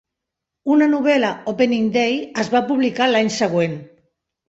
[0.75, 3.83] Una novel·la, "Opening Day", es va publicar l'any següent.